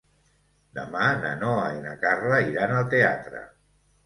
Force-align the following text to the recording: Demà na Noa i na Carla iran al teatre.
Demà 0.77 1.09
na 1.25 1.33
Noa 1.43 1.67
i 1.75 1.83
na 1.83 1.93
Carla 2.07 2.41
iran 2.55 2.75
al 2.79 2.89
teatre. 2.97 3.45